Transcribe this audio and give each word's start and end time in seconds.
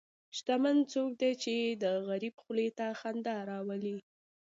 شتمن 0.37 0.77
څوک 0.93 1.09
دی 1.21 1.31
چې 1.43 1.55
د 1.83 1.85
غریب 2.07 2.35
خولې 2.43 2.69
ته 2.77 2.85
خندا 2.99 3.37
راولي. 3.51 3.95